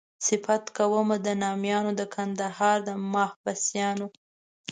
صفت 0.27 0.63
کومه 0.77 1.15
د 1.25 1.27
نامیانو 1.43 1.91
د 1.99 2.01
کندهار 2.15 2.77
د 2.87 2.89
محبسیانو. 3.13 4.07